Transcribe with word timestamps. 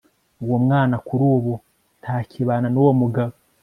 uwo 0.43 0.57
mwana 0.65 0.95
kuri 1.07 1.23
ubu 1.35 1.53
ntakibana 2.01 2.67
n'uwo 2.71 2.93
mugabo 3.01 3.33